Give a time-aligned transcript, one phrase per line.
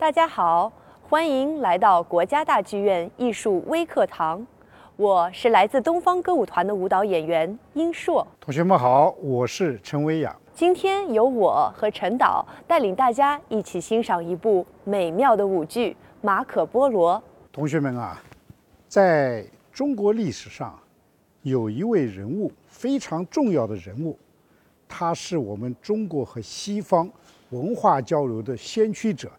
[0.00, 0.72] 大家好，
[1.02, 4.44] 欢迎来到国家大剧院艺术微课堂。
[4.96, 8.26] 我是来自东方歌舞团的舞蹈演员殷硕。
[8.40, 10.34] 同学们好，我是陈维亚。
[10.54, 15.90] 今天由我和陈导带领大家一起欣赏一部美妙的舞剧
[16.22, 17.16] 《马可波罗》。
[17.52, 18.22] 同学们啊，
[18.88, 20.80] 在中国历史上，
[21.42, 24.18] 有一位人物非常重要的人物，
[24.88, 27.06] 他是我们中国和西方
[27.50, 29.30] 文化交流的先驱者，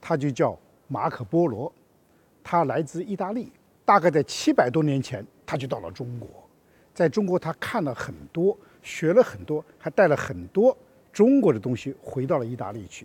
[0.00, 1.72] 他就叫马可波罗。
[2.42, 3.50] 他来自意大利，
[3.84, 6.28] 大概在七百多年前他就到了中国，
[6.94, 10.76] 在中国他看了很多，学了很多，还带了很多
[11.12, 13.04] 中国的东西回到了意大利去，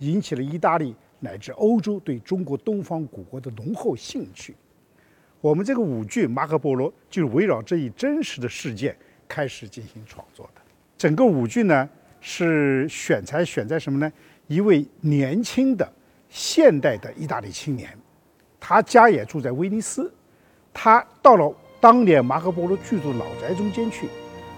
[0.00, 4.56] 引起了意大利乃至欧洲对中国东方古国的浓厚兴趣。
[5.40, 8.96] 我们这个舞剧《马可波罗》就是围绕这一真实的事件
[9.28, 10.60] 开始进行创作的。
[10.98, 11.88] 整个舞剧呢
[12.20, 14.12] 是选材选在什么呢？
[14.48, 15.92] 一位年轻的
[16.32, 17.94] 现代的意大利青年，
[18.58, 20.10] 他家也住在威尼斯，
[20.72, 24.08] 他到了当年马可波罗居住的老宅中间去，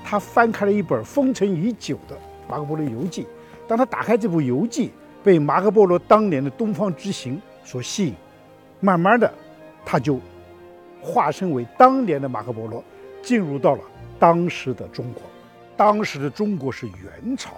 [0.04, 2.16] 他翻开了一本封尘已久的
[2.48, 3.26] 马可波罗游记。
[3.66, 4.92] 当他打开这部游记，
[5.24, 8.14] 被马可波罗当年的东方之行所吸引，
[8.78, 9.28] 慢慢的，
[9.84, 10.20] 他就
[11.02, 12.84] 化身为当年的马可波罗，
[13.20, 13.80] 进入到了
[14.20, 15.22] 当时的中国。
[15.76, 17.54] 当时的中国是元朝，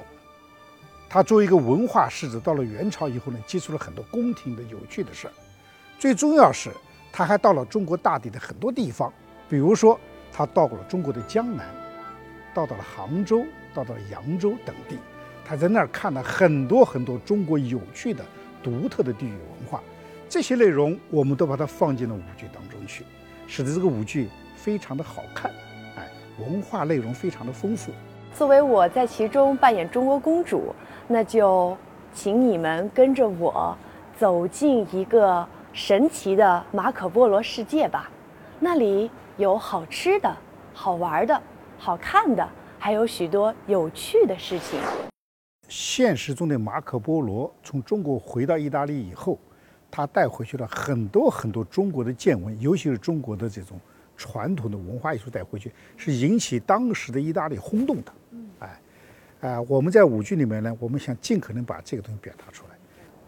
[1.08, 5.32] 他作为一个文化使者，到了元朝以后呢，接触了很多宫廷的有趣的事儿。
[5.98, 6.70] 最重要是，
[7.12, 9.12] 他还到了中国大地的很多地方，
[9.48, 9.98] 比如说，
[10.32, 11.66] 他到过了中国的江南，
[12.52, 14.98] 到到了杭州，到到了扬州等地。
[15.44, 18.24] 他在那儿看了很多很多中国有趣的、
[18.62, 19.80] 独特的地域文化。
[20.28, 23.04] 这些内容我们都把它放进了舞剧当中去，
[23.46, 25.52] 使得这个舞剧非常的好看，
[25.96, 27.92] 哎，文化内容非常的丰富。
[28.34, 30.74] 作为我在其中扮演中国公主，
[31.08, 31.76] 那就
[32.12, 33.76] 请你们跟着我
[34.18, 38.10] 走进一个神奇的马可波罗世界吧。
[38.58, 40.36] 那里有好吃的、
[40.74, 41.40] 好玩的、
[41.78, 44.80] 好看的，还有许多有趣的事情。
[45.68, 49.38] 现实中的马可波罗从中国回到意大利以后，
[49.90, 53.78] 他带回去了很多很多中国的见闻，尤其是中国的这种
[54.16, 58.12] 传统的文化艺术带回去，是引起当时的意大利轰动的。
[59.68, 62.76] 我们在舞剧里面呢，我们想尽可能把这个东西表达出来，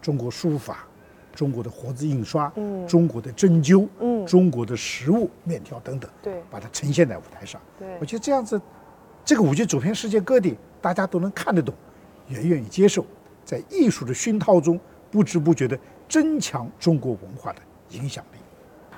[0.01, 0.87] 中国书法、
[1.33, 7.61] 中国的活字印刷、嗯中国的针灸、嗯中国的食物、面条等等，对把它呈现在舞台上。
[7.77, 8.59] 对我觉得这样子，
[9.23, 11.73] 这个舞剧走遍世界各地，大家都能看得懂，
[12.27, 13.05] 也愿意接受，
[13.45, 15.77] 在艺术的熏陶中，不知不觉地
[16.07, 18.39] 增强中国文化的影响力。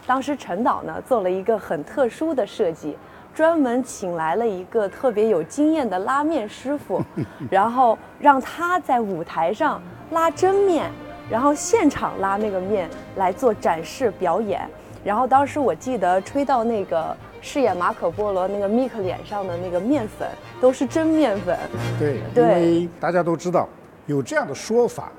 [0.07, 2.97] 当时陈导呢做了一个很特殊的设计，
[3.33, 7.01] 专门请来了一个特别有经验的拉面师傅，
[7.49, 9.81] 然后让他在舞台上
[10.11, 10.91] 拉真面，
[11.29, 14.61] 然后现场拉那个面来做展示表演。
[15.03, 20.27] 然后当时我记得吹到那个饰演马可波罗那个米克脸上的那个面粉
[20.59, 21.57] 都是真面粉，
[21.97, 23.67] 对，对因为大家都知道
[24.05, 25.11] 有这样的说法，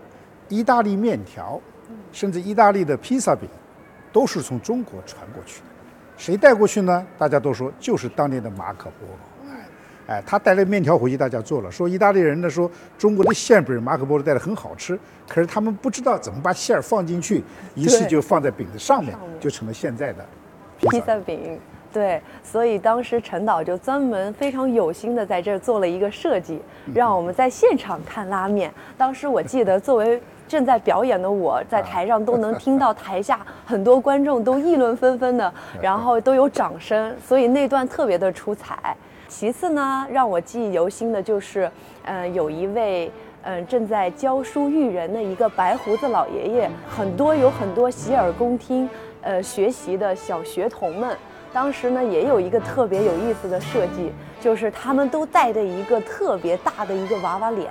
[0.48, 1.60] 意大利面条，
[2.12, 3.48] 甚至意大利的披萨饼，
[4.12, 5.66] 都是从中国传过去的。
[6.22, 7.04] 谁带过去呢？
[7.18, 9.50] 大家都说就是当年的马可波罗。
[9.50, 9.66] 哎，
[10.06, 14.96] 哎，他带了面条回去，大家做了，说意大利人呢说中国的馅饼马可波罗带的很好吃，
[15.28, 17.42] 可是他们不知道怎么把馅儿放进去，
[17.74, 20.24] 于是就放在饼子上面，就成了现在的
[20.78, 21.58] 披萨饼。
[21.92, 26.60] 对，所以当时陈导就专门非常有心的在这儿做了一个设计，
[26.94, 28.72] 让我们在现场看拉面。
[28.96, 38.96] 当时我记得，作为正在表演的我，在台上都能听到台下很多观众都议论纷纷的， 然后都有掌声，所以那段特别的出彩。
[39.28, 41.70] 其次呢，让我记忆犹新的就是，
[42.04, 43.10] 嗯、有一位。
[43.44, 48.88] 嗯，正在教书育人的一个白胡子老爷爷，很多有很多洗耳恭听，
[49.20, 51.16] 呃，学习的小学童们，
[51.52, 54.10] 当时呢也有一个特别有意思的设计，
[54.40, 57.70] 就是他们都带着一个特别大的一个娃娃脸，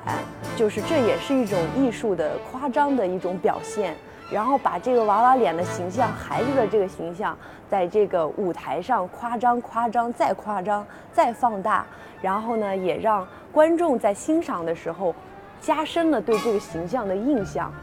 [0.56, 3.96] 就是这也是一种艺术的夸张的一种表现。
[4.32, 7.38] 然后把这个娃娃脸的形象，孩子的这个形象，
[7.70, 11.86] 在这个舞台上夸张、夸张、再夸张、再放大，
[12.22, 15.14] 然后呢，也让观众在欣赏的时候，
[15.60, 17.74] 加深了对这个形象的印象。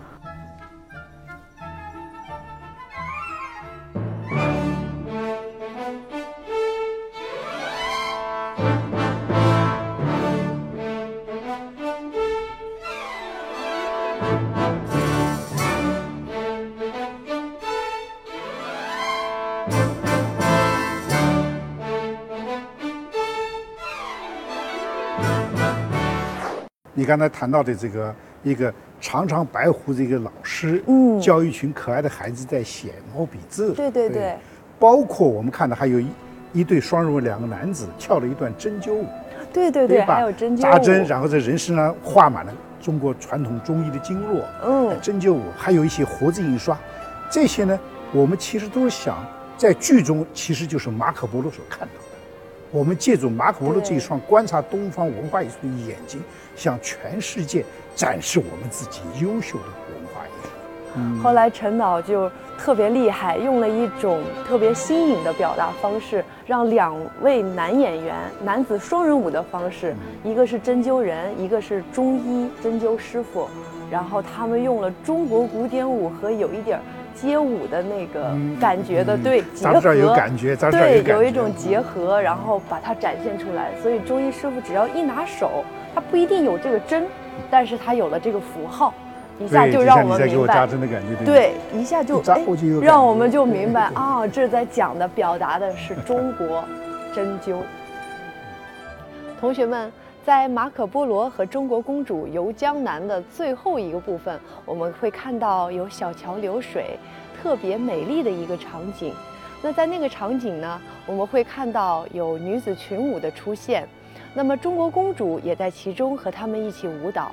[26.94, 28.12] 你刚才谈到的这个
[28.42, 33.72] 一个长长白胡子一个老师，嗯教一群可爱的孩子在写毛笔字。
[33.72, 34.34] 对对对
[34.80, 36.08] 包括我们看到还有一
[36.52, 39.06] 一对双人舞，两个男子跳了一段针灸舞，
[39.52, 40.16] 对对对，吧？
[40.16, 44.44] 还有针灸扎针，然后在人身上画满了中国传统中医的经络。
[44.64, 46.78] 嗯针灸舞，还有一些活字印刷，
[47.30, 47.78] 这些呢，
[48.12, 49.24] 我们其实都是想
[49.56, 52.00] 在剧中，其实就是马可波罗所看到的。
[52.70, 56.22] 我们借助马可波罗这一双观察东方文化艺术的眼睛，
[56.54, 57.64] 向全世界
[57.94, 59.64] 展示我们自己优秀的
[59.94, 60.48] 文化艺术。
[60.96, 68.14] 嗯后来陈导就特别厉害，用了一种特别新颖的表达方式，让两位男演员
[68.44, 69.94] 男子双人舞的方式，
[70.24, 73.48] 一个是针灸人，一个是中医针灸师傅，
[73.90, 76.78] 然后他们用了中国古典舞和有一点
[77.14, 79.80] 街舞的那个感觉的，嗯对结合，
[80.70, 81.12] 对，感觉。
[81.14, 83.70] 有一种结合，然后把它展现出来。
[83.80, 85.64] 所以中医师傅只要一拿手，
[85.94, 87.06] 他不一定有这个针，
[87.50, 88.92] 但是他有了这个符号，
[89.40, 96.64] 一下就让我们明白我扎针的感觉，对对，一下就一扎哎我就让我们就明白啊，这在讲的表达的是中国
[97.14, 97.58] 针灸。
[99.40, 99.92] 同学们，
[100.26, 106.98] 在马可波罗和中国公主游江南的最后一个部分，我们会看到有小桥流水，
[107.40, 109.14] 特别美丽的一个场景。
[109.62, 113.86] 那在那个场景呢，我们会看到有女子群舞的出现，
[114.34, 117.30] 那么中国公主也在其中和他们一起舞蹈。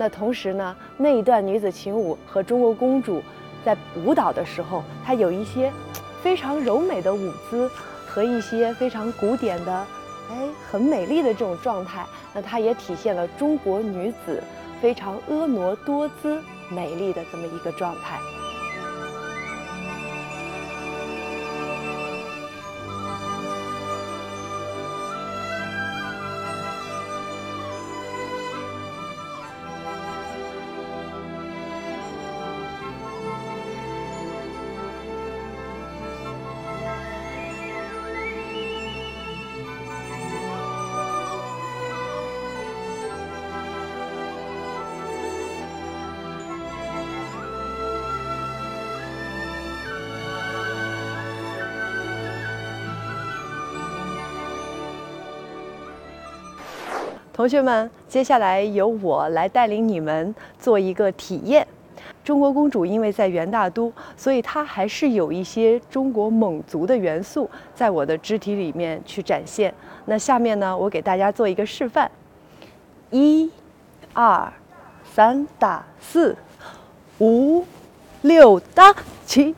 [0.00, 3.20] 那同时呢，那一段女子琴舞和中国公主
[3.64, 5.72] 在舞蹈的时候，她有一些
[6.22, 7.68] 非常柔美的舞姿
[8.06, 9.86] 和一些非常古典的，
[10.30, 12.06] 哎，很美丽的这种状态。
[12.32, 14.40] 那它也体现了中国女子
[14.80, 18.20] 非常婀娜多姿、美丽的这么一个状态。
[57.38, 61.64] 同学们，接下来由我来带领你们做一个体验。
[62.24, 69.72] 中国公主因为在元大都，所以她还是有一些中国蒙族的元素在我的肢体里面去展现。
[70.06, 72.10] 那下面呢，我给大家做一个示范：
[73.12, 73.48] 一、
[74.12, 74.52] 二、
[75.04, 76.36] 三打四、
[77.20, 77.64] 五、
[78.22, 78.92] 六打
[79.24, 79.54] 七、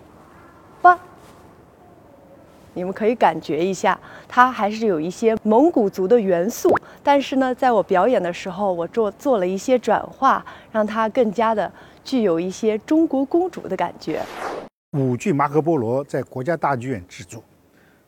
[2.81, 10.43] 你们可以感觉一下，它还是有一些蒙古族的元素，但是呢，在我表演的时候，我做做了一些转化，
[10.73, 11.71] 让它更加的
[12.03, 14.23] 具有一些中国公主的感觉。
[14.97, 17.45] 舞剧《马可波罗》在国家大剧院制作，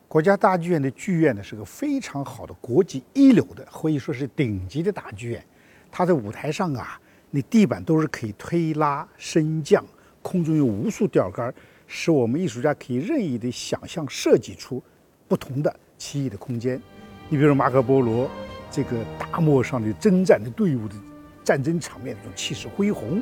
[0.09, 5.45] 国家大剧院的剧院呢是个非常好的国际一流的，可以说是顶级的大剧院。
[5.91, 6.99] 它在舞台上啊，
[7.31, 9.85] 那地板都是可以推拉升降，
[10.23, 11.55] 空中有无数吊杆儿，
[11.95, 14.83] 使我们艺术家可以任意的想象设计出
[15.29, 16.81] 不同的奇异的空间。
[17.29, 18.31] 你比如马可波罗
[18.71, 20.95] 这个大漠上的征战的队伍的
[21.45, 23.21] 战争场面，这种气势恢宏。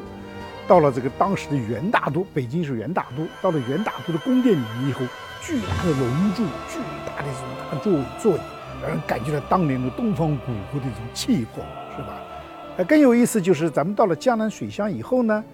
[0.68, 5.00] 到了这个当时的元大都，北京是元大都，到了元大都的宫殿里面以后，
[5.42, 8.40] 巨大的龙柱，巨大的这种大座椅座椅，
[8.82, 11.64] 让人感觉到当年的东方古国的这种气魄，
[11.96, 12.22] 是吧？
[12.76, 15.44] 呃，更有意思就是咱们到了江南水乡以后呢，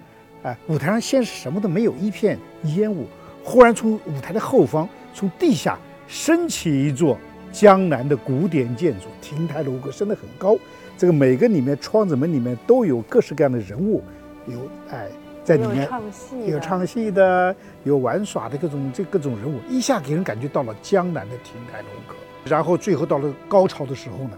[0.47, 3.05] 哎、舞台上先是什么都没有，一片烟雾，
[3.43, 5.77] 忽然从舞台的后方，从地下
[6.07, 7.17] 升起一座
[7.51, 10.57] 江南的古典建筑，亭台楼阁，升得很高。
[10.97, 14.01] 这个每个里面窗子门里面都有各式各样的人物，
[14.45, 14.57] 有
[14.89, 15.09] 哎
[15.43, 22.15] 在里面唱戏，有唱戏的，有玩耍的各种这各种人物，一下给人感觉到了江南的亭台楼阁。
[22.45, 24.37] 然后最后到了高潮的时候呢，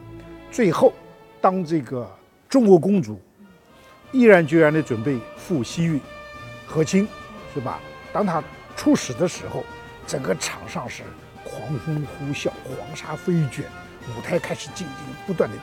[0.49, 0.91] 最后
[1.39, 2.09] 当这个
[2.47, 3.19] 中国公主
[4.11, 5.99] 毅然决然地准备赴西域
[6.65, 7.07] 和亲，
[7.53, 7.79] 是吧？
[8.11, 8.43] 当他
[8.75, 9.63] 出使的时候，
[10.07, 11.03] 整个场上是
[11.43, 13.65] 狂风呼啸，黄沙飞卷，
[14.17, 14.95] 舞台开始进行
[15.27, 15.55] 不断的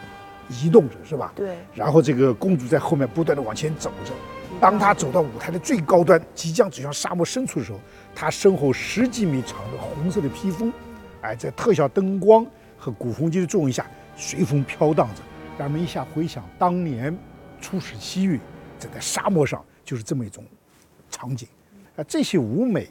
[0.48, 1.32] 移动着，是吧？
[1.34, 4.12] 对，然后这个公主在后面不断地往前走着。
[4.60, 7.80] 当她走到舞台的最高端，即将走向沙漠深处的时候，
[8.14, 10.72] 她身后十几米长的红色的披风，
[11.22, 12.46] 哎，在特效灯光
[12.78, 13.84] 和鼓风机的作用下，
[14.16, 15.22] 随风飘荡着，
[15.58, 17.16] 让人们一下回想当年
[17.60, 18.40] 出使西域，
[18.78, 20.44] 这个沙漠上就是这么一种
[21.10, 21.48] 场景。
[21.96, 22.88] 啊，这些舞美，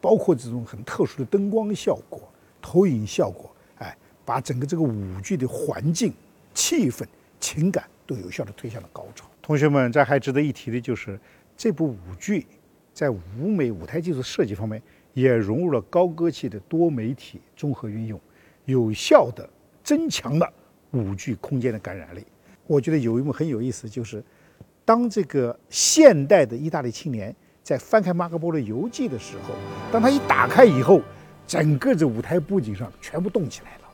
[0.00, 2.20] 包括这种很特殊的灯光效果、
[2.60, 6.12] 投影效果，哎，把整个这个舞剧的环境、
[6.52, 7.04] 气氛、
[7.38, 9.28] 情感都有效的推向了高潮。
[9.40, 11.18] 同学们，这还值得一提的就是，
[11.56, 12.46] 这部舞剧
[12.92, 14.82] 在舞美舞台技术设计方面
[15.14, 18.20] 也融入了高歌剧的多媒体综合运用，
[18.64, 19.48] 有效的
[19.84, 20.52] 增强了
[20.90, 22.26] 舞剧空间的感染力。
[22.68, 24.22] 我觉得有一幕很有意思，就是
[24.84, 29.54] 当这个现代的意大利青年在翻开马可波罗游记的时候，
[29.90, 31.00] 当他一打开以后，
[31.46, 33.84] 整个这舞台布景上全部动起来了，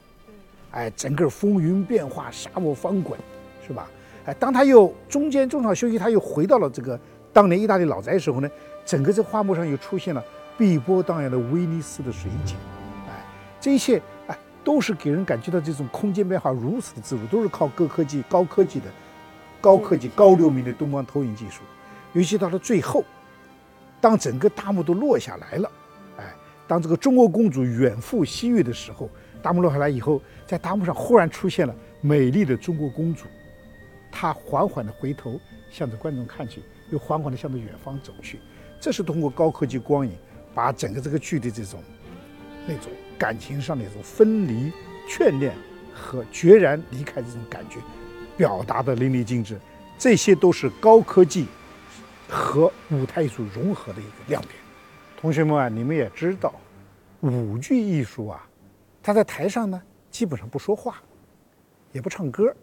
[0.73, 3.19] 哎，整个风云变化，沙漠翻滚，
[3.67, 3.89] 是吧？
[4.27, 6.99] 哎，当他又中间中场休息，他又回到了这个
[7.33, 8.51] 当年意大利老宅的时候呢，
[8.85, 10.25] 整个这画幕上又出现了
[10.59, 12.57] 碧波荡漾的威尼斯的水景，
[13.07, 13.25] 哎，
[13.61, 14.03] 这一切
[14.65, 18.87] 都是给人感觉到这种空间变化如此的自如，都是靠高科技、高科技的、
[19.61, 21.63] 高科技、高流明的灯光投影技术。
[22.15, 23.05] 尤其到了最后，
[24.01, 25.71] 当整个大幕都落下来了，
[26.17, 26.35] 哎，
[26.67, 29.11] 当这个中国公主远赴西域的时候，
[29.43, 33.27] 大幕落下来以后，在大幕上忽然出现了美丽的中国公主。
[34.11, 35.39] 她缓缓地回头，
[35.71, 38.39] 向着观众看去，又缓缓地向着远方走去。
[38.81, 40.13] 这是通过高科技光影，
[40.55, 41.83] 把整个这个剧的这种
[42.67, 44.73] 那种感情上的一种分离、
[45.09, 45.55] 眷恋
[45.95, 47.79] 和决然离开这种感觉，
[48.37, 49.59] 表达的淋漓尽致。
[49.99, 51.47] 这些都是高科技
[52.29, 54.55] 和舞台艺术融合的一个亮点。
[55.17, 56.53] 同学们啊，你们也知道，
[57.21, 58.47] 舞剧艺术啊，
[59.03, 59.81] 它在台上呢，
[60.11, 61.01] 基本上不说话，
[61.93, 62.55] 也不唱歌。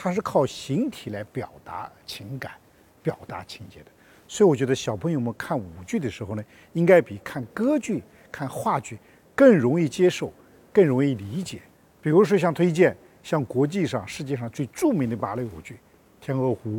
[0.00, 2.52] 它是靠形体来表达情感、
[3.02, 3.86] 表达情节的，
[4.28, 8.96] 所以我觉得小朋友们看舞剧的时候呢，应该比看歌剧、看话剧
[9.38, 10.32] 更容易接受、
[10.72, 11.62] 更容易理解。
[12.02, 15.74] 比如说像推荐像国际上、世界上最著名的芭蕾舞剧
[16.20, 16.70] 《天鹅湖》，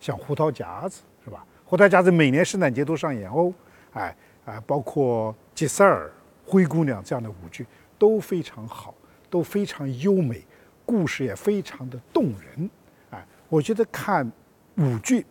[0.00, 1.46] 像《胡桃夹子》是吧？
[1.64, 3.54] 《胡桃夹子》每年圣诞节都上演哦，
[3.92, 6.10] 哎哎，包括《吉赛尔》
[6.50, 7.64] 《灰姑娘》这样的舞剧
[7.96, 8.92] 都非常好，
[9.28, 10.44] 都非常优美。
[10.84, 12.68] 故事也非常的动人，
[13.10, 14.28] 啊，我觉得看
[14.76, 15.24] 舞剧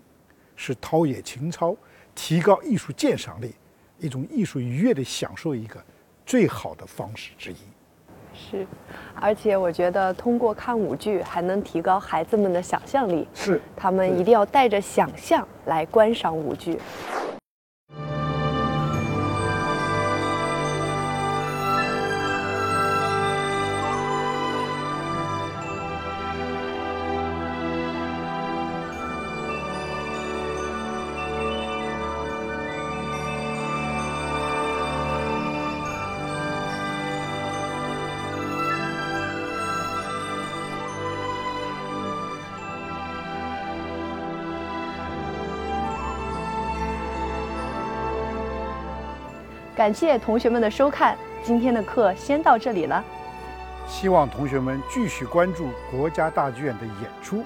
[0.56, 1.76] 是陶冶情操、
[2.16, 3.54] 提高艺术鉴赏力、
[3.98, 5.84] 一种艺术愉悦的享受一个
[6.30, 7.56] 最好的方式之一。
[8.36, 8.68] 是，
[9.20, 13.28] 而且我觉得通过看舞剧还能提高孩子们的想象力。
[13.34, 16.80] 是，他们一定要带着想象来观赏舞剧。
[49.80, 53.02] 感谢同学们的收看，今天的课先到这里了。
[53.88, 57.46] 希望同学们继续关注国家大剧院的演出，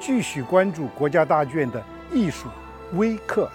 [0.00, 1.80] 继续关注国家大剧院的
[2.12, 2.48] 艺术
[2.94, 3.48] 微课